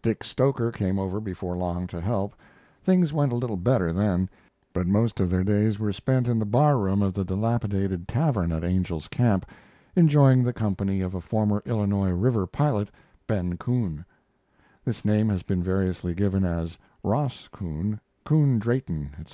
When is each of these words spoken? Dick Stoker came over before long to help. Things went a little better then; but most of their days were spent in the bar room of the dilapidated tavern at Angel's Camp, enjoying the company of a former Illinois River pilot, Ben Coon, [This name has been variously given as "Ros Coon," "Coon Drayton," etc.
Dick 0.00 0.22
Stoker 0.22 0.70
came 0.70 0.96
over 0.96 1.18
before 1.20 1.56
long 1.56 1.88
to 1.88 2.00
help. 2.00 2.36
Things 2.84 3.12
went 3.12 3.32
a 3.32 3.34
little 3.34 3.56
better 3.56 3.90
then; 3.92 4.30
but 4.72 4.86
most 4.86 5.18
of 5.18 5.28
their 5.28 5.42
days 5.42 5.76
were 5.80 5.92
spent 5.92 6.28
in 6.28 6.38
the 6.38 6.46
bar 6.46 6.78
room 6.78 7.02
of 7.02 7.14
the 7.14 7.24
dilapidated 7.24 8.06
tavern 8.06 8.52
at 8.52 8.62
Angel's 8.62 9.08
Camp, 9.08 9.44
enjoying 9.96 10.44
the 10.44 10.52
company 10.52 11.00
of 11.00 11.16
a 11.16 11.20
former 11.20 11.64
Illinois 11.66 12.12
River 12.12 12.46
pilot, 12.46 12.90
Ben 13.26 13.56
Coon, 13.56 14.04
[This 14.84 15.04
name 15.04 15.28
has 15.30 15.42
been 15.42 15.64
variously 15.64 16.14
given 16.14 16.44
as 16.44 16.78
"Ros 17.02 17.48
Coon," 17.50 17.98
"Coon 18.24 18.60
Drayton," 18.60 19.10
etc. 19.18 19.30